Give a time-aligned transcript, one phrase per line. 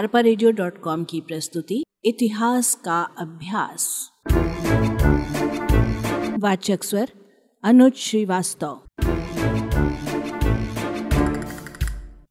[0.00, 0.20] अरपा
[1.04, 4.10] की प्रस्तुति, इतिहास का अभ्यास।
[6.38, 7.10] वाचक स्वर,
[7.64, 8.82] अनुज श्रीवास्तव।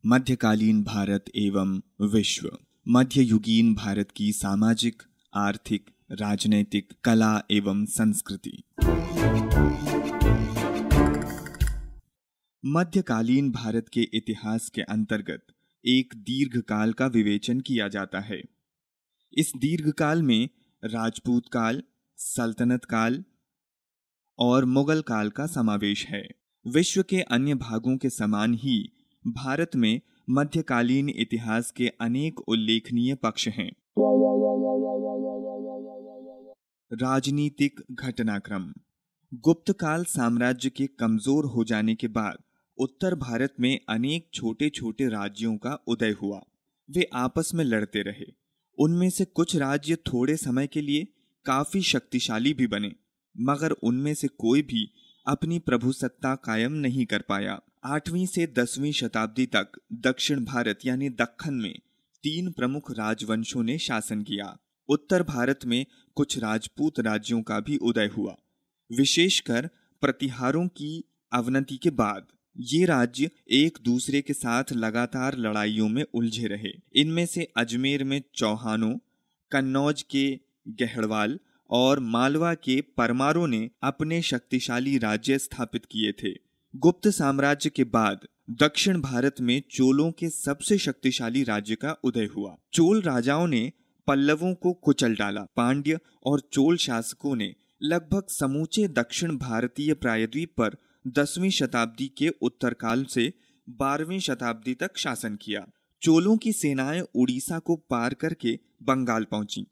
[0.06, 2.58] मध्यकालीन भारत एवं विश्व।
[2.88, 5.04] मध्ययुगीन भारत की सामाजिक,
[5.36, 8.64] आर्थिक, राजनैतिक, कला एवं संस्कृति।
[12.66, 15.46] मध्यकालीन भारत के इतिहास के अंतर्गत
[15.86, 18.42] एक दीर्घकाल का विवेचन किया जाता है।
[19.34, 20.50] इस दीर्घकाल में
[20.84, 21.84] राजपूत काल,
[22.18, 23.24] सल्तनत काल
[24.40, 26.28] और मुगल काल का समावेश है।
[26.68, 28.92] विश्व के अन्य भागों के समान ही
[29.28, 33.72] भारत में मध्यकालीन इतिहास के अनेक उल्लेखनीय पक्ष हैं।
[36.94, 38.74] राजनीतिक घटनाक्रम।
[39.34, 42.38] गुप्त काल साम्राज्य के कमज़ोर हो जाने के बाद
[42.80, 46.42] उत्तर भारत में अनेक छोटे छोटे राज्यों का उदय हुआ।
[46.90, 48.26] वे आपस में लड़ते रहे।
[48.78, 51.08] उनमें से कुछ राज्य थोड़े समय के लिए
[51.46, 52.92] काफ़ी शक्तिशाली भी बने,
[53.36, 54.90] मगर उनमें से कोई भी
[55.28, 61.54] अपनी प्रभुसत्ता कायम नहीं कर पाया। आठवीं से दसवीं शताब्दी तक दक्षिण भारत यानी दक्खन
[61.54, 61.76] में
[62.24, 64.58] तीन प्रमुख राजवंशों ने शासन किया।
[64.90, 68.36] उत्तर भारत में कुछ राजपूत राज्यों का भी उदय हुआ,
[68.92, 69.70] विशेषकर
[70.02, 72.28] प्रतिहारों की अवनति के बाद।
[72.62, 78.22] ये राज्य एक दूसरे के साथ लगातार लड़ाइयों में उलझे रहे। इनमें से अजमेर में
[78.36, 78.98] चौहानों,
[79.52, 86.36] कन्नौज के गहड़वाल और मालवा के परमारों ने अपने शक्तिशाली राज्य स्थापित किए थे।
[86.76, 92.58] गुप्त साम्राज्य के बाद दक्षिण भारत में चोलों के सबसे शक्तिशाली राज्य का उदय हुआ।
[92.74, 93.72] चोल राजाओं ने
[94.08, 100.78] पल्लवों को कुचल डाला। पांड्य और चोल शासकों ने लगभग समूचे दक्षिण भारतीय प्रायद्वीप पर
[101.08, 103.34] दसवीं शताब्दी के उत्तरकाल से
[103.70, 105.66] बारहवीं शताब्दी तक शासन किया।
[106.02, 109.66] चोलों की सेनाएँ उड़ीसा को पार करके बंगाल पहुँची,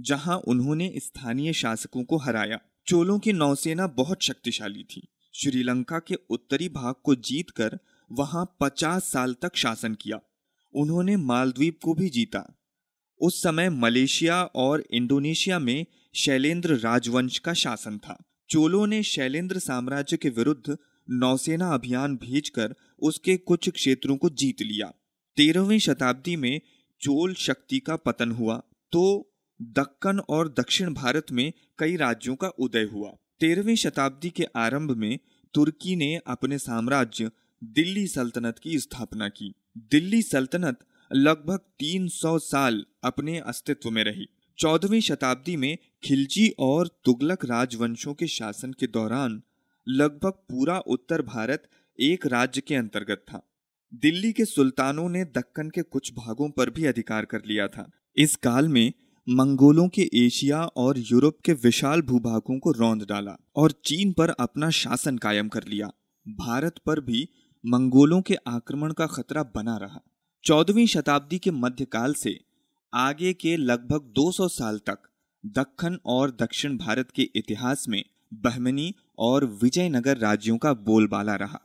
[0.00, 6.68] जहाँ उन्होंने स्थानीय शासकों को हराया। चोलों की नौसेना बहुत शक्तिशाली थी। श्रीलंका के उत्तरी
[6.68, 7.78] भाग को जीतकर
[8.12, 10.20] वहाँ 50 साल तक शासन किया।
[10.74, 12.58] उन्होंने मालद्वीप को भी जीता।
[13.20, 20.16] उस समय मलेशिया और इंडोनेशिया में शैलेंद्र राजवंश का शासन था। चोलों ने शैलेंद्र साम्राज्य
[20.16, 20.76] के विरुद्ध
[21.08, 24.86] नौसेना अभियान भेजकर उसके कुछ क्षेत्रों को जीत लिया।
[25.36, 26.60] तेरहवीं शताब्दी में
[27.00, 28.56] चोल शक्ति का पतन हुआ
[28.92, 29.02] तो
[29.60, 35.18] दक्कन और दक्षिण भारत में कई राज्यों का उदय हुआ। तेरहवीं शताब्दी के आरंभ में
[35.54, 37.30] तुर्की ने अपने साम्राज्य
[37.62, 39.52] दिल्ली सल्तनत की स्थापना की।
[39.90, 40.78] दिल्ली सल्तनत
[41.10, 44.28] लगभग 300 साल अपने अस्तित्व में रही।
[44.60, 49.42] चौदहवीं शताब्दी में खिलजी और तुगलक राजवंशों के शासन के दौरान
[49.88, 51.62] लगभग पूरा उत्तर भारत
[51.98, 53.40] एक राज्य के अंतर्गत था।
[53.94, 58.36] दिल्ली के सुल्तानों ने दक्कन के कुछ भागों पर भी अधिकार कर लिया था। इस
[58.36, 58.92] काल में
[59.28, 64.70] मंगोलों के एशिया और यूरोप के विशाल भूभागों को रौंद डाला और चीन पर अपना
[64.70, 65.90] शासन कायम कर लिया।
[66.26, 67.28] भारत पर भी
[67.66, 70.00] मंगोलों के आक्रमण का खतरा बना रहा।
[70.44, 72.38] चौदहवीं शताब्दी के मध्यकाल से
[72.92, 75.02] आगे के लगभग 200 साल तक
[75.44, 78.02] दक्खन और दक्षिण भारत के इतिहास में
[78.34, 81.60] बहमनी और विजयनगर राज्यों का बोलबाला रहा।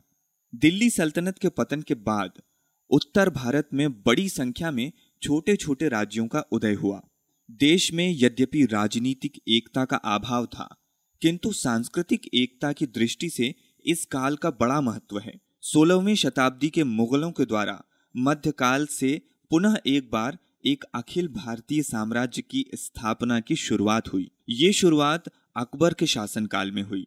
[0.53, 2.41] दिल्ली सल्तनत के पतन के बाद
[2.89, 4.91] उत्तर भारत में बड़ी संख्या में
[5.21, 7.01] छोटे छोटे राज्यों का उदय हुआ।
[7.49, 10.69] देश में यद्यपि राजनीतिक एकता का अभाव था,
[11.21, 13.53] किंतु सांस्कृतिक एकता की दृष्टि से
[13.85, 17.81] इस काल का बड़ा महत्व है। सोलहवीं शताब्दी के मुगलों के द्वारा
[18.15, 19.21] मध्यकाल से
[19.51, 25.23] पुनः एक बार एक अखिल भारतीय साम्राज्य की स्थापना की शुरुआत हुई। ये शुरुआत
[25.55, 27.05] अकबर के शासनकाल में हुई।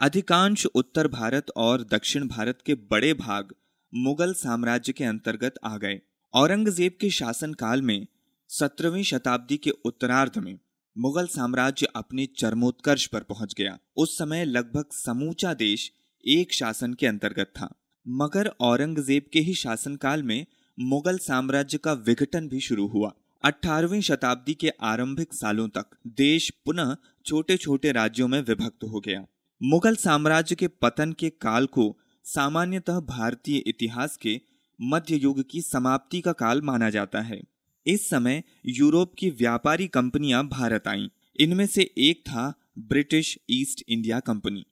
[0.00, 3.54] अधिकांश उत्तर भारत और दक्षिण भारत के बड़े भाग
[3.92, 6.00] मुगल साम्राज्य के अंतर्गत आ गए।
[6.34, 8.06] औरंगज़ेब के शासनकाल में
[8.48, 10.58] सत्रहवीं शताब्दी के उत्तरार्ध में
[10.96, 15.90] मुगल साम्राज्य अपने चरमोत्कर्ष पर पहुँच गया। उस समय लगभग समूचा देश
[16.24, 17.74] एक शासन के अंतर्गत था।
[18.08, 20.46] मगर औरंगज़ेब के ही शासनकाल में
[20.82, 23.12] मुगल साम्राज्य का विघटन भी शुरू हुआ।
[23.42, 26.96] 18वीं शताब्दी के आरंभिक सालों तक देश पुनः
[27.26, 29.26] छोटे छोटे राज्यों में विभक्त हो गया।
[29.62, 34.40] मुगल साम्राज्य के पतन के काल को सामान्यतः भारतीय इतिहास के
[34.82, 37.42] मध्य युग की समाप्ति का काल माना जाता है।
[37.86, 41.08] इस समय यूरोप की व्यापारी कंपनियाँ भारत आईं।
[41.40, 44.66] इनमें से एक था ब्रिटिश ईस्ट इंडिया कंपनी।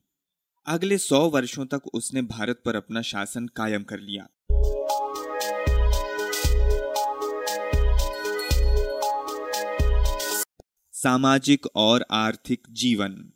[0.66, 4.28] अगले सौ वर्षों तक उसने भारत पर अपना शासन कायम कर लिया।
[11.02, 13.32] सामाजिक और आर्थिक जीवन।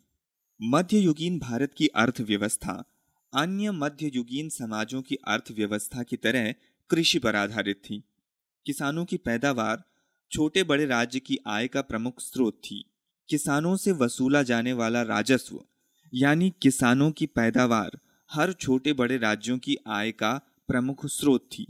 [0.61, 2.83] मध्ययुगीन भारत की अर्थव्यवस्था,
[3.33, 6.53] अन्य मध्ययुगीन समाजों की अर्थव्यवस्था की तरह
[6.89, 8.03] कृषि पर आधारित थी।
[8.65, 9.83] किसानों की पैदावार
[10.31, 12.85] छोटे बड़े राज्य की आय का प्रमुख स्रोत थी।
[13.29, 15.63] किसानों से वसूला जाने वाला राजस्व,
[16.13, 17.99] यानी किसानों की पैदावार,
[18.31, 21.67] हर छोटे बड़े राज्यों की आय का प्रमुख स्रोत थी।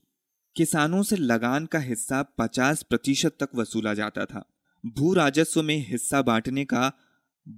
[0.55, 4.49] किसानों से लगान का हिस्सा 50 प्रतिशत तक वसूला जाता था।
[4.83, 6.91] भू राजस्व में हिस्सा बांटने का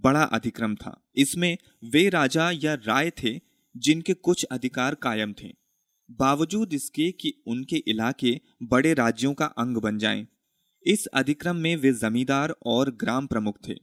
[0.04, 3.39] बड़ा अधिक्रम था। इसमें वे राजा या राय थे
[3.75, 5.48] जिनके कुछ अधिकार कायम थे।
[6.19, 10.25] बावजूद इसके कि उनके इलाके बड़े राज्यों का अंग बन जाएँ,
[10.86, 13.75] इस अधिक्रम में वे जमींदार और ग्राम प्रमुख थे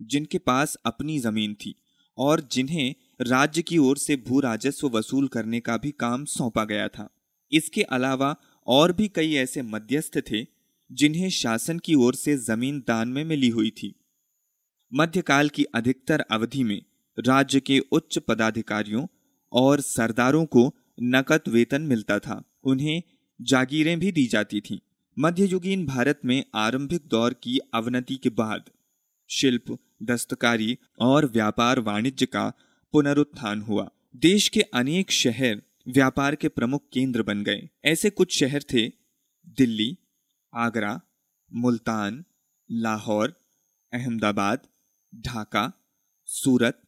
[0.00, 1.74] जिनके पास अपनी ज़मीन थी
[2.18, 6.88] और जिन्हें राज्य की ओर से भू राजस्व वसूल करने का भी काम सौंपा गया
[6.88, 7.08] था।
[7.52, 8.34] इसके अलावा
[8.66, 10.42] और भी कई ऐसे मध्यस्थ थे
[10.92, 13.94] जिन्हें शासन की ओर से ज़मीन दान में मिली हुई थी।
[14.94, 16.82] मध्यकाल की अधिकतर अवधि में
[17.18, 19.06] राज्य के उच्च पदाधिकारियों
[19.52, 23.02] और सरदारों को नकद वेतन मिलता था। उन्हें
[23.42, 24.78] जागीरें भी दी जाती थीं।
[25.18, 28.64] मध्ययुगीन भारत में आरंभिक दौर की अवनति के बाद
[29.30, 32.52] शिल्प, दस्तकारी और व्यापार वाणिज्य का
[32.92, 38.62] पुनरुत्थान हुआ। देश के अनेक शहर व्यापार के प्रमुख केंद्र बन गए। ऐसे कुछ शहर
[38.62, 38.88] थे
[39.48, 39.98] दिल्ली
[40.54, 41.00] आगरा,
[41.54, 42.24] मुल्तान,
[42.70, 43.34] लाहौर,
[43.92, 44.66] अहमदाबाद,
[45.14, 45.72] ढाका,
[46.24, 46.82] सूरत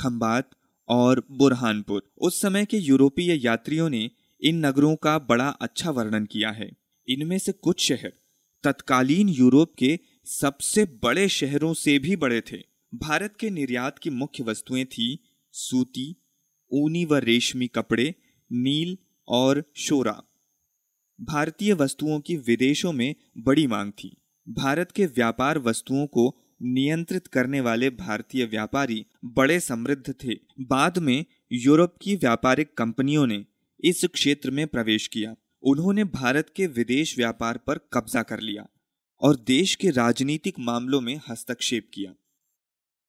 [0.00, 0.50] खम्बात
[0.88, 4.10] और बुरहानपुर। उस समय के यूरोपीय यात्रियों ने
[4.40, 6.76] इन नगरों का बड़ा अच्छा वर्णन किया है।
[7.08, 8.12] इनमें से कुछ शहर
[8.62, 12.62] तत्कालीन यूरोप के सबसे बड़े शहरों से भी बड़े थे।
[12.94, 15.18] भारत के निर्यात की मुख्य वस्तुएँ थी
[15.52, 16.16] सूती,
[16.72, 18.14] ऊनी व रेशमी कपड़े,
[18.52, 18.98] नील
[19.28, 20.22] और शोरा।
[21.20, 24.16] भारतीय वस्तुओं की विदेशों में बड़ी मांग थी।
[24.48, 31.24] भारत के व्यापार वस्तुओं को नियंत्रित करने वाले भारतीय व्यापारी बड़े समृद्ध थे। बाद में
[31.52, 33.44] यूरोप की व्यापारिक कंपनियों ने
[33.84, 38.66] इस क्षेत्र में प्रवेश किया। उन्होंने भारत के विदेश व्यापार पर कब्जा कर लिया
[39.20, 42.14] और देश के राजनीतिक मामलों में हस्तक्षेप किया।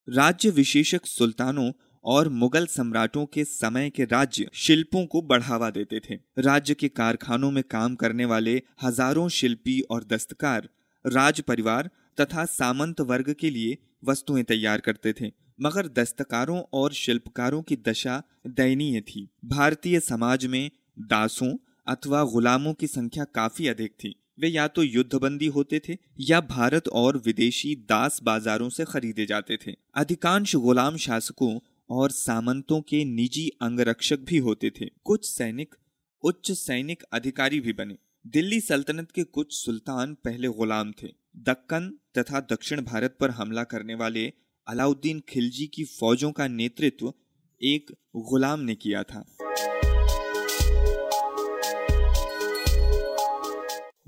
[0.10, 1.72] राज्य विशेषक सुल्तानों
[2.06, 7.52] और मुगल सम्राटों के समय के राज्य शिल्पों को बढ़ावा देते थे। राज्य के कारखानों
[7.52, 10.70] में काम करने वाले हज़ारों शिल्पी और दस्तकार,
[11.06, 15.32] राज परिवार तथा सामंत वर्ग के लिए वस्तुएँ तैयार करते थे,
[15.62, 20.70] मगर दस्तकारों और शिल्पकारों की दशा दयनीय थी। भारतीय समाज में
[21.00, 21.56] दासों
[21.88, 26.88] अथवा गुलामों की संख्या काफ़ी अधिक थी। वे या तो युद्धबंदी होते थे या भारत
[26.88, 31.60] और विदेशी दास बाजारों से खरीदे जाते थे। अधिकांश गुलाम शासकों
[31.90, 35.76] और सामंतों के निजी अंगरक्षक भी होते थे। कुछ सैनिक,
[36.24, 37.98] उच्च सैनिक अधिकारी भी बने।
[38.28, 43.96] दिल्ली सल्तनत के कुछ सुल्तान पहले गुलाम थे। दक्कन तथा दक्षिण भारत पर हमला करने
[43.96, 44.34] वाले
[44.68, 47.14] अलाउद्दीन खिलजी की फौजों का नेतृत्व
[47.62, 49.26] एक गुलाम ने किया था।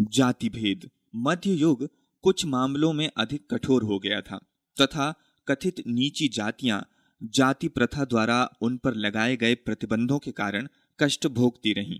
[0.01, 1.89] जाति भेद मध्य युग
[2.21, 4.37] कुछ मामलों में अधिक कठोर हो गया था
[4.81, 5.13] तथा
[5.47, 6.87] कथित नीची जातियाँ
[7.23, 10.67] जाति प्रथा द्वारा उन पर लगाए गए प्रतिबंधों के कारण
[10.99, 11.99] कष्ट भोगती रहीं।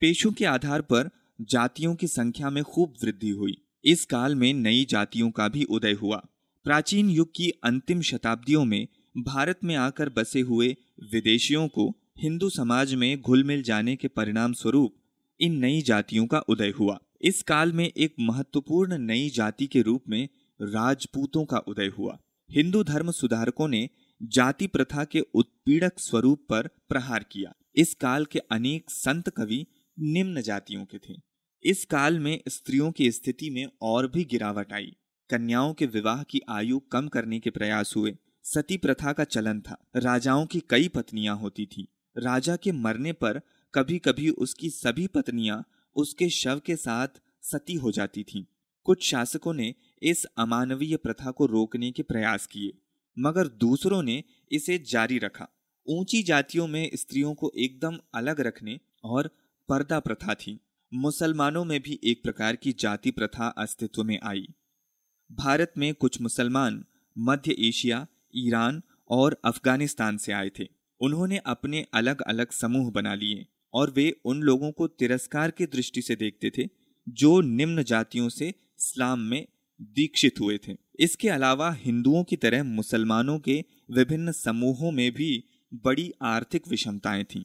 [0.00, 1.10] पेशों के आधार पर
[1.40, 5.92] जातियों की संख्या में खूब वृद्धि हुई। इस काल में नई जातियों का भी उदय
[5.92, 6.22] हुआ।
[6.64, 8.88] प्राचीन युग की अंतिम शताब्दियों में
[9.18, 10.76] भारत में आकर बसे हुए
[11.12, 14.94] विदेशियों को हिंदू समाज में घुल मिल जाने के परिणाम स्वरूप
[15.40, 20.04] इन नई जातियों का उदय हुआ। इस काल में एक महत्वपूर्ण नई जाति के रूप
[20.08, 20.28] में
[20.62, 22.18] राजपूतों का उदय हुआ।
[22.50, 23.88] हिंदू धर्म सुधारकों ने
[24.22, 29.66] जाति प्रथा के उत्पीड़क स्वरूप पर प्रहार किया। इस काल के अनेक संत कवि
[29.98, 31.16] निम्न जातियों के थे।
[31.62, 34.96] इस काल में स्त्रियों की स्थिति में और भी गिरावट आई।
[35.30, 39.90] कन्याओं के विवाह की आयु कम करने के प्रयास हुए। सती प्रथा का चलन था।
[39.96, 43.40] राजाओं की कई पत्नियाँ होती थी। राजा के मरने पर
[43.74, 45.64] कभी कभी उसकी सभी पत्नियाँ
[45.96, 47.08] उसके शव के साथ
[47.42, 48.44] सती हो जाती थीं।
[48.84, 52.78] कुछ शासकों ने इस अमानवीय प्रथा को रोकने के प्रयास किए।
[53.18, 54.22] मगर दूसरों ने
[54.52, 55.48] इसे जारी रखा।
[55.86, 59.30] ऊँची जातियों में स्त्रियों को एकदम अलग रखने और
[59.68, 60.58] पर्दा प्रथा थी।
[60.94, 64.46] मुसलमानों में भी एक प्रकार की जाति प्रथा अस्तित्व में आई।
[65.30, 66.84] भारत में कुछ मुसलमान
[67.18, 68.06] मध्य एशिया,
[68.36, 70.68] ईरान और अफ़गानिस्तान से आए थे।
[71.00, 76.02] उन्होंने अपने अलग अलग समूह बना लिए और वे उन लोगों को तिरस्कार की दृष्टि
[76.02, 76.68] से देखते थे
[77.08, 79.46] जो निम्न जातियों से इस्लाम में
[79.80, 85.44] दीक्षित हुए थे। इसके अलावा हिंदुओं की तरह मुसलमानों के विभिन्न समूहों में भी
[85.74, 87.42] बड़ी आर्थिक विषमताएँ थीं।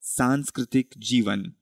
[0.00, 1.52] सांस्कृतिक जीवन।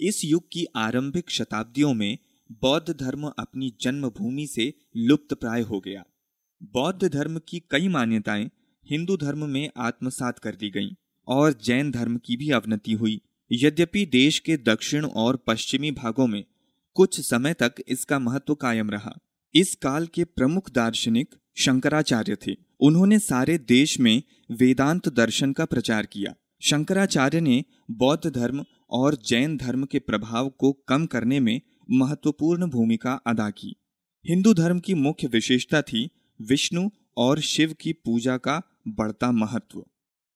[0.00, 2.18] इस युग की आरंभिक शताब्दियों में
[2.52, 6.04] बौद्ध धर्म अपनी जन्मभूमि से लुप्त प्राय हो गया।
[6.62, 8.50] बौद्ध धर्म की कई मान्यताएँ
[8.90, 10.90] हिंदू धर्म में आत्मसात कर दी गईं
[11.28, 13.20] और जैन धर्म की भी अवनति हुई।
[13.52, 16.44] यद्यपि देश के दक्षिण और पश्चिमी भागों में
[16.96, 19.18] कुछ समय तक इसका महत्व कायम रहा।
[19.54, 26.06] इस काल के प्रमुख दार्शनिक शंकराचार्य थे। उन्होंने सारे देश में वेदांत दर्शन का प्रचार
[26.06, 31.60] किया। शंकराचार्य ने बौद्ध धर्म और जैन धर्म के प्रभाव को कम करने में
[31.90, 33.76] महत्वपूर्ण भूमिका अदा की।
[34.28, 36.10] हिंदू धर्म की मुख्य विशेषता थी
[36.42, 39.84] विष्णु और शिव की पूजा का बढ़ता महत्व।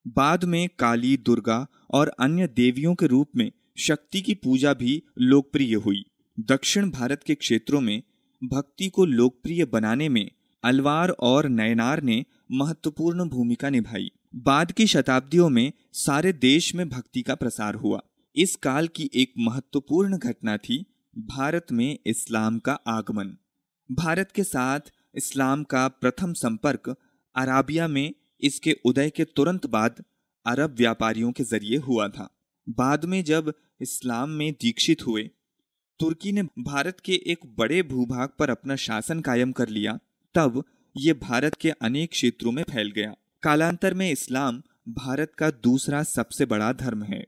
[0.09, 5.75] बाद में काली, दुर्गा और अन्य देवियों के रूप में शक्ति की पूजा भी लोकप्रिय
[5.75, 6.10] हुई।
[6.41, 8.03] दक्षिण भारत के क्षेत्रों में
[8.43, 10.31] भक्ति को लोकप्रिय बनाने में
[10.65, 17.23] अलवार और नयनार ने महत्वपूर्ण भूमिका निभाई। बाद की शताब्दियों में सारे देश में भक्ति
[17.23, 18.01] का प्रसार हुआ।
[18.37, 20.85] इस काल की एक महत्वपूर्ण घटना थी
[21.19, 23.37] भारत में इस्लाम का आगमन।
[23.91, 24.81] भारत के साथ
[25.15, 26.97] इस्लाम का प्रथम संपर्क
[27.37, 30.05] अराबिया में इसके उदय के तुरंत बाद
[30.47, 32.31] अरब व्यापारियों के ज़रिए हुआ था।
[32.69, 35.31] बाद में जब इस्लाम में दीक्षित हुए
[36.01, 39.99] तुर्की ने भारत के एक बड़े भूभाग पर अपना शासन कायम कर लिया,
[40.35, 40.65] तब
[40.97, 46.47] ये भारत के अनेक क्षेत्रों में फैल गया। कालांतर में इस्लाम भारत का दूसरा सबसे
[46.47, 47.27] बड़ा धर्म है।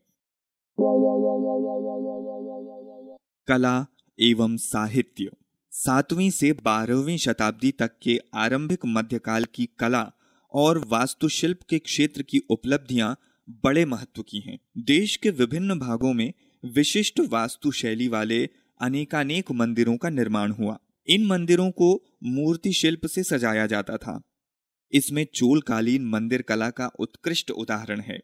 [3.46, 3.86] कला
[4.20, 5.30] एवं साहित्य।
[5.70, 10.12] सातवीं से बारहवीं शताब्दी तक के आरंभिक मध्यकाल की कला
[10.52, 13.18] और वास्तुशिल्प के क्षेत्र की उपलब्धियाँ
[13.50, 16.32] बड़े महत्व की हैं। देश के विभिन्न भागों में
[16.64, 18.48] विशिष्ट वास्तुशैली वाले
[18.82, 24.22] अनेकानेक मंदिरों का निर्माण हुआ। इन मंदिरों को मूर्ति शिल्प से सजाया जाता था।
[24.92, 28.18] इसमें चोलकालीन मंदिर कला का उत्कृष्ट उदाहरण है।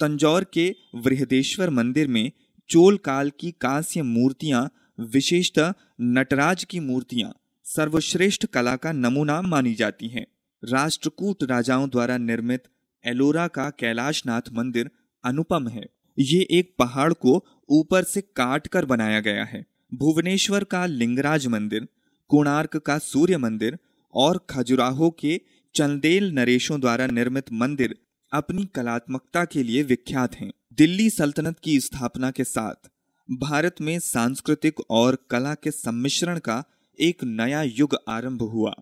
[0.00, 2.32] तंजौर के वृहदेश्वर मंदिर में
[2.68, 4.70] चोल काल की कांस्य मूर्तियाँ,
[5.00, 7.32] विशेषतः नटराज की मूर्तियाँ,
[7.64, 10.26] सर्वश्रेष्ठ कला का नमूना मानी जाती हैं।
[10.64, 12.64] राष्ट्रकूट राजाओं द्वारा निर्मित
[13.06, 14.90] एलोरा का कैलाशनाथ मंदिर
[15.24, 15.84] अनुपम है।
[16.18, 21.88] ये एक पहाड़ को ऊपर से काट कर बनाया गया है। भुवनेश्वर का लिंगराज मंदिर,
[22.28, 23.78] कोणार्क का सूर्य मंदिर
[24.14, 25.40] और खजुराहो के
[25.74, 27.98] चंदेल नरेशों द्वारा निर्मित मंदिर
[28.32, 32.88] अपनी कलात्मकता के लिए विख्यात हैं। दिल्ली सल्तनत की स्थापना के साथ,
[33.30, 36.64] भारत में सांस्कृतिक और कला के सम्मिश्रण का
[37.00, 38.74] एक नया युग आरंभ हुआ।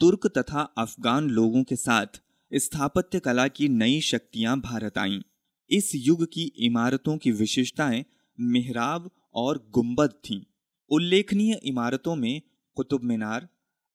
[0.00, 2.06] तुर्क तथा अफगान लोगों के साथ
[2.54, 5.20] स्थापत्य कला की नई शक्तियाँ भारत आईं।
[5.70, 8.04] इस युग की इमारतों की विशेषताएँ
[8.40, 10.42] मेहराब और गुंबद थीं।
[10.90, 12.42] उल्लेखनीय इमारतों में
[12.74, 13.48] कुतुब मीनार,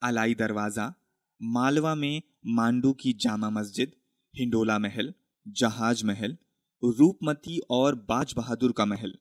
[0.03, 0.93] अलाई दरवाज़ा,
[1.41, 3.91] मालवा में मांडू की जामा मस्जिद,
[4.35, 5.13] हिंडोला महल,
[5.47, 6.37] जहाज़ महल,
[6.83, 9.13] रूपमती और बाज बहादुर का महल।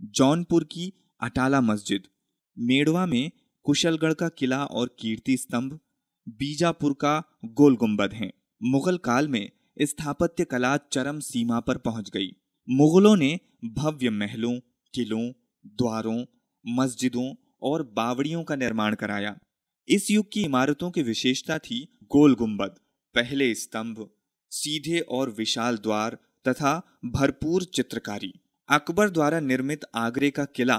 [0.00, 2.02] जौनपुर की अटाला मस्जिद,
[2.58, 3.30] मेड़वा में
[3.62, 5.78] कुशलगढ़ का किला और कीर्ति स्तंभ,
[6.28, 9.50] बीजापुर का गोल गुंबद हैं। मुगल काल में
[9.82, 12.30] स्थापत्य कला चरम सीमा पर पहुँच गई।
[12.68, 14.60] मुगलों ने भव्य महलों
[14.96, 15.30] किलों,
[15.66, 16.24] द्वारों,
[16.64, 19.36] मस्जिदों और बावड़ियों का निर्माण कराया।
[19.88, 22.74] इस युग की इमारतों की विशेषता थी गोल गुंबद,
[23.14, 24.08] पहले स्तंभ,
[24.52, 26.72] सीधे और विशाल द्वार तथा
[27.04, 28.32] भरपूर चित्रकारी।
[28.68, 30.78] अकबर द्वारा निर्मित आगरे का किला,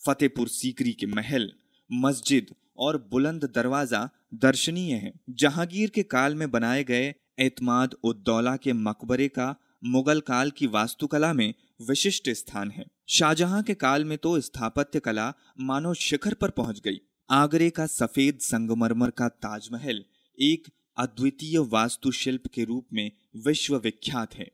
[0.00, 1.52] फतेहपुर सीकरी के महल,
[1.90, 8.72] मस्जिद और बुलंद दरवाज़ा दर्शनीय है। जहांगीर के काल में बनाए गए एतमाद उद्दौला के
[8.72, 11.52] मकबरे का मुगल काल की वास्तुकला में
[11.88, 17.00] विशिष्ट स्थान है। शाहजहां के काल में तो स्थापत्य कला मानव शिखर पर पहुँच गई।
[17.30, 20.04] आगरे का सफ़ेद संगमरमर का ताजमहल
[20.38, 23.10] एक अद्वितीय वास्तुशिल्प के रूप में
[23.46, 24.50] विश्व विख्यात है।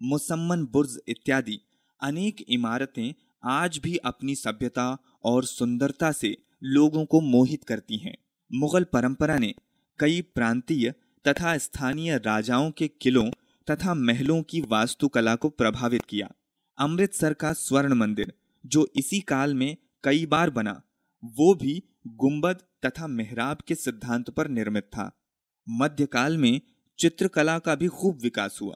[0.00, 1.58] मुसम्मन बुर्ज इत्यादि
[2.00, 3.12] अनेक इमारतें
[3.44, 4.86] आज भी अपनी सभ्यता
[5.24, 8.16] और सुंदरता से लोगों को मोहित करती हैं।
[8.50, 9.54] मुगल परंपरा ने
[9.98, 10.90] कई प्रांतीय
[11.24, 13.28] तथा स्थानीय राजाओं के किलों
[13.66, 16.30] तथा महलों की वास्तुकला को प्रभावित किया।
[16.78, 18.32] अमृतसर का स्वर्ण मंदिर,
[18.66, 20.82] जो इसी काल में कई बार बना,
[21.24, 25.24] वो भी गुंबद तथा मेहराब के सिद्धांत पर निर्मित था।
[25.68, 26.60] मध्यकाल में
[26.98, 28.74] चित्रकला का भी खूब विकास हुआ।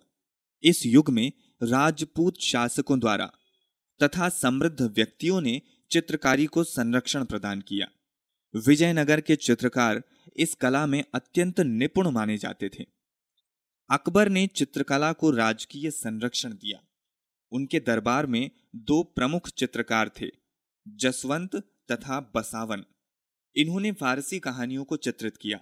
[0.62, 3.32] इस युग में राजपूत शासकों द्वारा
[4.02, 7.88] तथा समृद्ध व्यक्तियों ने चित्रकारी को संरक्षण प्रदान किया।
[8.66, 10.02] विजयनगर के चित्रकार
[10.36, 12.86] इस कला में अत्यंत निपुण माने जाते थे।
[13.90, 16.87] अकबर ने चित्रकला को राजकीय संरक्षण दिया।
[17.52, 20.30] उनके दरबार में दो प्रमुख चित्रकार थे,
[20.86, 21.56] जसवंत
[21.92, 22.84] तथा बसावन
[23.56, 25.60] इन्होंने फारसी कहानियों को चित्रित किया,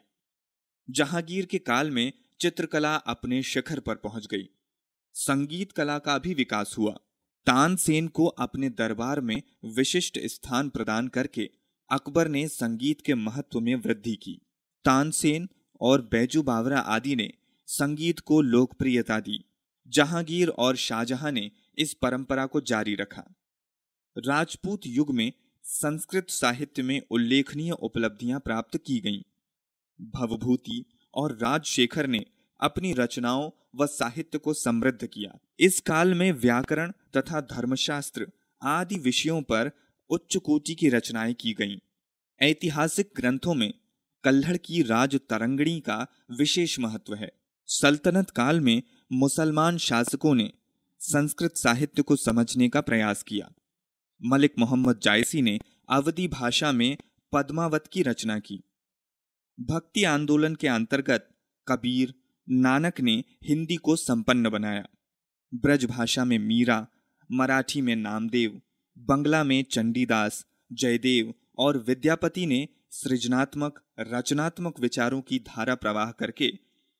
[0.89, 4.49] जहांगीर के काल में चित्रकला अपने शिखर पर पहुँच गई।
[5.15, 6.93] संगीत कला का भी विकास हुआ।
[7.47, 11.49] तानसेन को अपने दरबार में विशिष्ट स्थान प्रदान करके
[11.91, 14.41] अकबर ने संगीत के महत्व में वृद्धि की।
[14.85, 15.49] तानसेन
[15.81, 17.33] और बैजू बावरा आदि ने
[17.69, 19.39] संगीत को लोकप्रियता दी।
[19.89, 23.25] जहांगीर और शाहजहां ने इस परंपरा को जारी रखा
[24.17, 25.33] राजपूत युग में
[25.65, 29.23] संस्कृत साहित्य में उल्लेखनीय उपलब्धियाँ प्राप्त की गईं।
[30.01, 32.25] भवभूति और राजशेखर ने
[32.61, 38.27] अपनी रचनाओं व साहित्य को समृद्ध किया इस काल में व्याकरण तथा धर्मशास्त्र
[38.63, 39.71] आदि विषयों पर
[40.11, 41.79] उच्च कोटि की रचनाएँ की गईं।
[42.41, 43.73] ऐतिहासिक ग्रंथों में
[44.25, 47.33] कल्हड़ की राज तरंगणी का विशेष महत्व है
[47.67, 50.53] सल्तनत काल में मुसलमान शासकों ने
[50.99, 53.53] संस्कृत साहित्य को समझने का प्रयास किया।
[54.25, 55.59] मलिक मोहम्मद जायसी ने
[55.91, 56.97] अवधि भाषा में
[57.33, 58.63] पद्मावत की रचना की।
[59.61, 61.29] भक्ति आंदोलन के अंतर्गत
[61.69, 62.15] कबीर
[62.49, 64.87] नानक ने हिंदी को संपन्न बनाया।
[65.55, 66.87] ब्रज भाषा में मीरा,
[67.33, 68.61] मराठी में नामदेव,
[68.99, 76.49] बंगला में चंडीदास, जयदेव और विद्यापति ने सृजनात्मक, रचनात्मक विचारों की धारा प्रवाह करके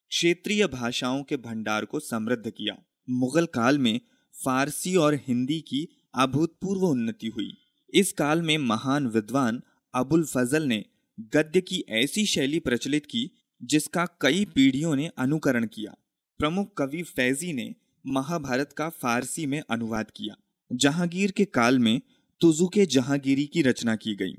[0.09, 4.01] क्षेत्रीय भाषाओं के भंडार को समृद्ध किया। मुगल काल में
[4.35, 7.53] फारसी और हिंदी की अभूतपूर्व उन्नति हुई।
[7.95, 9.63] इस काल में महान विद्वान
[9.95, 10.85] अबुल फजल ने
[11.35, 13.31] गद्य की ऐसी शैली प्रचलित की,
[13.63, 15.95] जिसका कई पीढ़ियों ने अनुकरण किया।
[16.41, 17.75] प्रमुख कवि फैजी ने
[18.07, 20.37] महाभारत का फारसी में अनुवाद किया,
[20.71, 22.01] जहांगीर के काल में
[22.41, 24.35] तुजुके जहांगीरी की रचना की गई।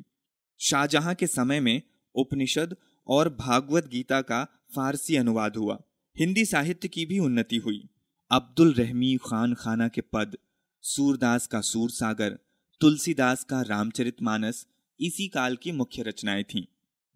[0.59, 1.81] शाहजहां के समय में
[2.15, 2.75] उपनिषद
[3.07, 4.43] और भागवत गीता का
[4.75, 5.79] फारसी अनुवाद हुआ।
[6.15, 7.88] हिंदी साहित्य की भी उन्नति हुई।
[8.31, 10.38] अब्दुल रहमी खान खाना के पद,
[10.81, 12.39] सूरदास का सूर सागर
[12.81, 14.67] तुलसीदास का रामचरित मानस,
[15.00, 16.63] इसी काल की मुख्य रचनाएँ थीं।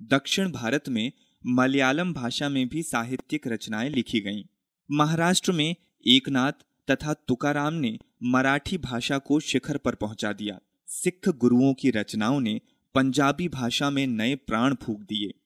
[0.01, 1.11] दक्षिण भारत में
[1.45, 4.43] मलयालम भाषा में भी साहित्यिक रचनाएँ लिखी गईं।
[4.91, 5.75] महाराष्ट्र में
[6.07, 6.51] एकनाथ
[6.89, 12.61] तथा तुकाराम ने मराठी भाषा को शिखर पर पहुँचा दिया। सिख गुरुओं की रचनाओं ने
[12.95, 15.39] पंजाबी भाषा में नए प्राण फूक दिए।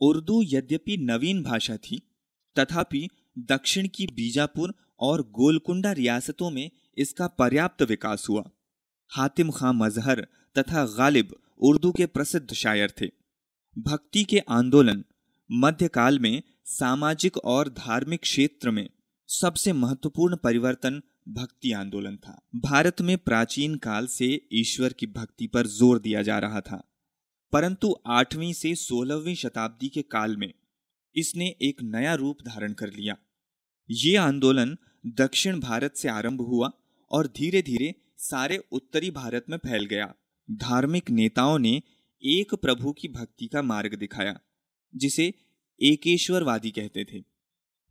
[0.00, 2.00] उर्दू यद्यपि नवीन भाषा थी,
[2.58, 3.08] तथापि
[3.38, 8.44] दक्षिण की बीजापुर और गोलकुंडा रियासतों में इसका पर्याप्त विकास हुआ।
[9.12, 10.26] हातिम खां मजहर
[10.56, 13.06] तथा गालिब उर्दू के प्रसिद्ध शायर थे।
[13.76, 15.04] भक्ति के आंदोलन,
[15.50, 18.88] मध्यकाल में सामाजिक और धार्मिक क्षेत्र में
[19.28, 25.66] सबसे महत्वपूर्ण परिवर्तन भक्ति आंदोलन था। भारत में प्राचीन काल से ईश्वर की भक्ति पर
[25.68, 26.82] ज़ोर दिया जा रहा था,
[27.52, 30.52] परंतु आठवीं से सोलहवीं शताब्दी के काल में
[31.16, 33.16] इसने एक नया रूप धारण कर लिया।
[33.88, 36.70] ये आंदोलन दक्षिण भारत से आरंभ हुआ
[37.10, 40.14] और धीरे धीरे सारे उत्तरी भारत में फैल गया।
[40.50, 41.82] धार्मिक नेताओं ने
[42.22, 44.40] एक प्रभु की भक्ति का मार्ग दिखाया,
[44.96, 45.34] जिसे
[45.82, 47.22] एकेश्वरवादी कहते थे।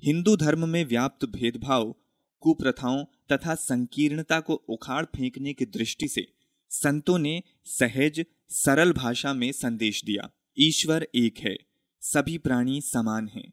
[0.03, 1.95] हिंदू धर्म में व्याप्त भेदभाव,
[2.39, 6.27] कुप्रथाओं तथा संकीर्णता को उखाड़ फेंकने की दृष्टि से
[6.69, 11.57] संतों ने सहज, सरल भाषा में संदेश दिया, ईश्वर एक है,
[12.01, 13.51] सभी प्राणी समान हैं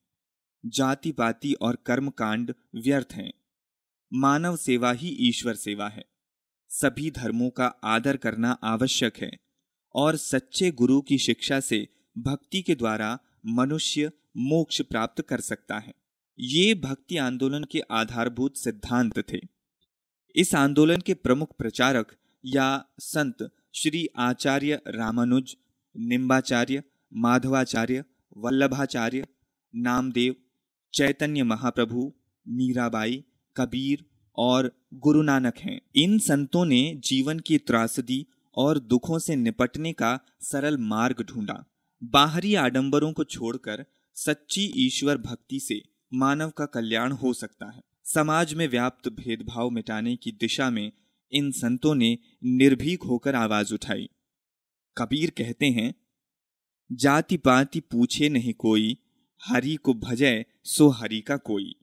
[0.66, 3.32] जाति पाति और कर्म कांड व्यर्थ हैं।
[4.14, 6.04] मानव सेवा ही ईश्वर सेवा है।
[6.68, 9.30] सभी धर्मों का आदर करना आवश्यक है
[9.94, 15.94] और सच्चे गुरु की शिक्षा से भक्ति के द्वारा मनुष्य मोक्ष प्राप्त कर सकता है।
[16.38, 19.40] ये भक्ति आंदोलन के आधारभूत सिद्धांत थे।
[20.36, 25.56] इस आंदोलन के प्रमुख प्रचारक या संत श्री आचार्य रामानुज,
[25.96, 26.82] निम्बाचार्य,
[27.14, 28.04] माधवाचार्य,
[28.36, 29.26] वल्लभाचार्य,
[29.74, 30.36] नामदेव,
[30.94, 32.14] चैतन्य महाप्रभु,
[32.48, 33.24] मीराबाई
[33.56, 34.04] कबीर
[34.36, 40.20] और गुरु नानक हैं। इन संतों ने जीवन की त्रासदी और दुखों से निपटने का
[40.40, 41.64] सरल मार्ग ढूंढा।
[42.04, 45.82] बाहरी आडंबरों को छोड़कर सच्ची ईश्वर भक्ति से
[46.14, 50.92] मानव का कल्याण हो सकता है। समाज में व्याप्त भेदभाव मिटाने की दिशा में
[51.32, 54.08] इन संतों ने निर्भीक होकर आवाज़ उठाई।
[54.98, 55.94] कबीर कहते हैं
[56.92, 58.98] जाति पाति पूछे नहीं कोई,
[59.44, 61.74] हरि को भजय सो हरि का कोई।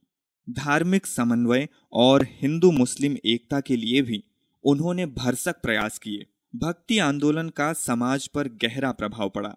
[0.50, 4.24] धार्मिक समन्वय और हिंदू मुस्लिम एकता के लिए भी
[4.64, 6.26] उन्होंने भरसक प्रयास किए।
[6.56, 9.56] भक्ति आंदोलन का समाज पर गहरा प्रभाव पड़ा।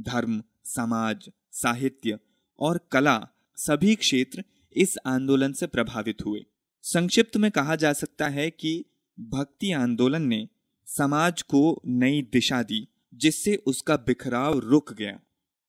[0.00, 2.18] धर्म, समाज, साहित्य
[2.58, 4.44] और कला सभी क्षेत्र
[4.76, 6.44] इस आंदोलन से प्रभावित हुए।
[6.82, 8.84] संक्षिप्त में कहा जा सकता है कि
[9.20, 10.48] भक्ति आंदोलन ने
[10.86, 15.20] समाज को नई दिशा दी, जिससे उसका बिखराव रुक गया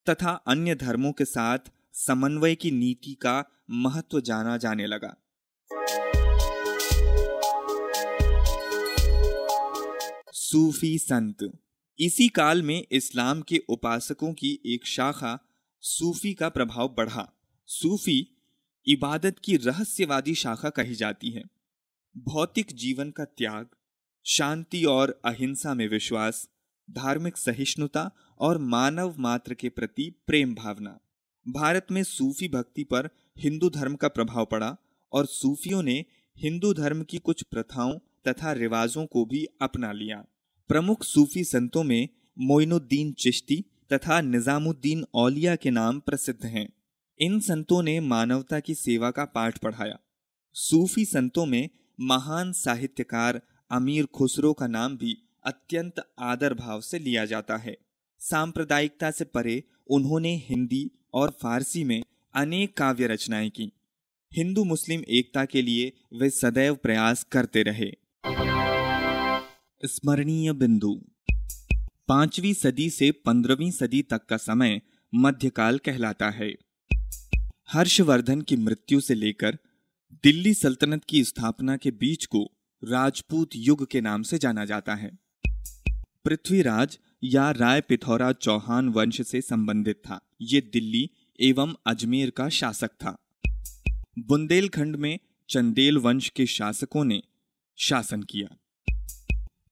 [0.09, 1.59] तथा अन्य धर्मों के साथ
[1.93, 5.15] समन्वय की नीति का महत्व जाना जाने लगा।
[10.31, 11.59] सूफी संत।
[11.99, 15.39] इसी काल में इस्लाम के उपासकों की एक शाखा
[15.81, 17.33] सूफी का प्रभाव बढ़ा।
[17.65, 18.37] सूफी
[18.87, 21.43] इबादत की रहस्यवादी शाखा कही जाती है।
[22.17, 23.69] भौतिक जीवन का त्याग,
[24.25, 26.49] शांति और अहिंसा में विश्वास,
[26.91, 30.99] धार्मिक सहिष्णुता और मानव मात्र के प्रति प्रेम भावना।
[31.47, 34.77] भारत में सूफी भक्ति पर हिंदू धर्म का प्रभाव पड़ा
[35.13, 36.05] और सूफियों ने
[36.37, 37.93] हिंदू धर्म की कुछ प्रथाओं
[38.27, 40.25] तथा रिवाजों को भी अपना लिया।
[40.67, 46.73] प्रमुख सूफी संतों में मोइनुद्दीन चिश्ती तथा निजामुद्दीन औलिया के नाम प्रसिद्ध हैं।
[47.19, 49.99] इन संतों ने मानवता की सेवा का पाठ पढ़ाया।
[50.53, 57.25] सूफी संतों में महान साहित्यकार अमीर खुसरो का नाम भी अत्यंत आदर भाव से लिया
[57.25, 57.77] जाता है।
[58.19, 63.71] सांप्रदायिकता से परे उन्होंने हिंदी और फारसी में अनेक काव्य रचनाएँ की।
[64.33, 67.91] हिंदू मुस्लिम एकता के लिए वे सदैव प्रयास करते रहे।
[69.85, 71.01] स्मरणीय बिंदु।
[72.07, 74.81] पांचवी सदी से पंद्रहवीं सदी तक का समय
[75.15, 76.55] मध्यकाल कहलाता है।
[77.69, 79.57] हर्षवर्धन की मृत्यु से लेकर
[80.23, 82.51] दिल्ली सल्तनत की स्थापना के बीच को
[82.83, 85.19] राजपूत युग के नाम से जाना जाता है।
[86.25, 92.87] पृथ्वीराज या राय पिथौरा चौहान वंश से संबंधित था। ये दिल्ली एवं अजमेर का शासक
[92.87, 93.17] था।
[94.19, 97.23] बुंदेलखंड में चंदेल वंश के शासकों ने
[97.77, 98.47] शासन किया।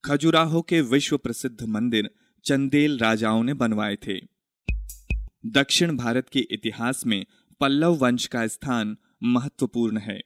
[0.06, 2.10] खजुराहो के विश्व प्रसिद्ध मंदिर
[2.46, 4.18] चंदेल राजाओं ने बनवाए थे।
[5.46, 7.26] दक्षिण भारत के इतिहास में
[7.60, 10.22] पल्लव वंश का स्थान महत्वपूर्ण है।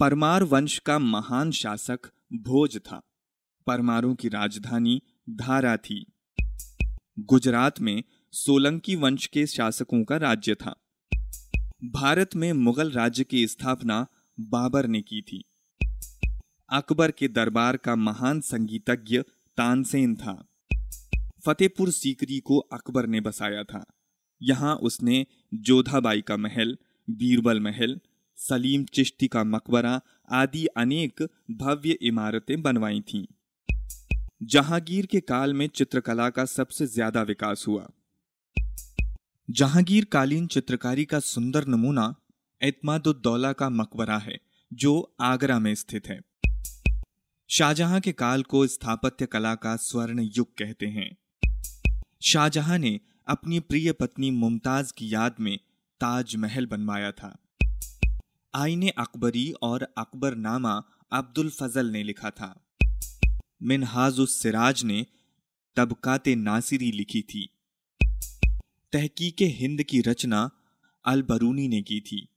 [0.00, 2.00] परमार वंश का महान शासक
[2.32, 3.02] भोज था।
[3.66, 6.12] परमारों की राजधानी धारा थी।
[7.18, 10.74] गुजरात में सोलंकी वंश के शासकों का राज्य था।
[11.84, 14.06] भारत में मुगल राज्य की स्थापना
[14.40, 15.44] बाबर ने की थी।
[16.70, 19.20] अकबर के दरबार का महान संगीतज्ञ
[19.58, 20.46] तानसेन था।
[21.46, 23.84] फतेहपुर सीकरी को अकबर ने बसाया था।
[24.42, 26.76] यहाँ उसने जोधाबाई का महल,
[27.10, 28.00] बीरबल महल,
[28.38, 33.24] सलीम चिश्ती का मकबरा आदि अनेक भव्य इमारतें बनवाई थीं।
[34.42, 37.88] जहांगीर के काल में चित्रकला का सबसे ज़्यादा विकास हुआ।
[39.50, 42.14] जहांगीर कालीन चित्रकारी का सुंदर नमूना
[42.62, 44.40] एतमादुद्दौला का मकबरा है,
[44.72, 46.20] जो आगरा में स्थित है।
[47.48, 51.16] शाहजहां के काल को स्थापत्य कला का स्वर्ण युग कहते हैं।
[52.22, 55.58] शाहजहां ने अपनी प्रिय पत्नी मुमताज़ की याद में
[56.00, 57.38] ताजमहल बनवाया था।
[58.54, 60.82] आईने अकबरी और अकबर नामा
[61.12, 62.66] अब्दुल फजल ने लिखा था।
[63.62, 65.06] मिनहाज उस सिराज ने
[65.76, 67.54] तबकाते नासिरी लिखी थी।
[68.92, 70.50] तहकीक हिंद की रचना
[71.04, 72.28] अल बरूनी ने की थी।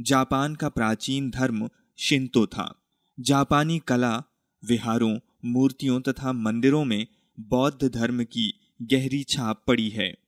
[0.00, 2.84] जापान का प्राचीन धर्म शिंतो था।
[3.20, 4.22] जापानी कला,
[4.64, 7.06] विहारों, मूर्तियों तथा मंदिरों में
[7.40, 10.18] बौद्ध धर्म की गहरी छाप पड़ी है।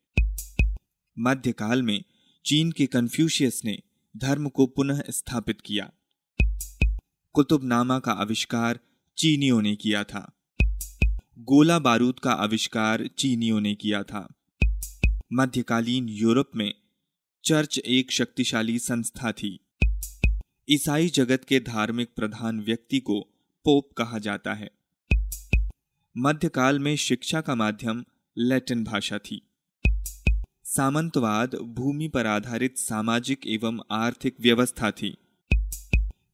[1.18, 2.04] मध्यकाल में
[2.46, 3.82] चीन के कन्फ्यूशियस ने
[4.16, 5.92] धर्म को पुनः स्थापित किया।
[7.32, 8.80] कुतुबनामा का आविष्कार
[9.18, 10.32] चीनियों ने किया था।
[11.38, 14.32] गोला बारूद का आविष्कार चीनियों ने किया था।
[15.32, 16.74] मध्यकालीन यूरोप में
[17.44, 19.60] चर्च एक शक्तिशाली संस्था थी।
[20.70, 23.20] ईसाई जगत के धार्मिक प्रधान व्यक्ति को
[23.64, 24.70] पोप कहा जाता है।
[26.18, 28.04] मध्यकाल में शिक्षा का माध्यम
[28.38, 29.50] लैटिन भाषा थी।
[30.64, 35.16] सामंतवाद भूमि पर आधारित सामाजिक एवं आर्थिक व्यवस्था थी।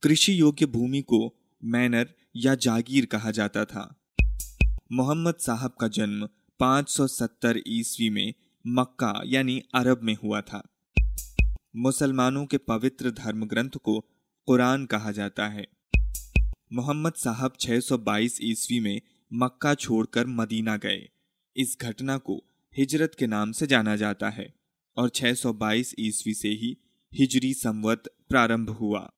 [0.03, 4.01] कृषि योग्य भूमि को मैनर या जागीर कहा जाता था।
[4.93, 6.29] मोहम्मद साहब का जन्म
[6.61, 8.35] 570 ईस्वी में
[8.67, 10.69] मक्का, यानी अरब में हुआ था।
[11.77, 14.01] मुसलमानों के पवित्र धर्म ग्रंथ को
[14.47, 15.67] कुरान कहा जाता है।
[16.73, 19.01] मोहम्मद साहब 622 ईस्वी में
[19.33, 21.09] मक्का छोड़कर मदीना गए।
[21.57, 22.43] इस घटना को
[22.77, 24.55] हिजरत के नाम से जाना जाता है
[24.97, 26.77] और 622 ईस्वी से ही
[27.15, 29.11] हिजरी संवत प्रारंभ हुआ।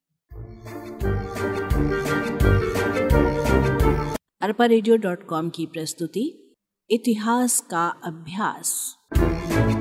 [4.41, 4.69] अरपा
[5.49, 6.57] की प्रस्तुति,
[6.91, 9.74] इतिहास का अभ्यास। Mm-hmm.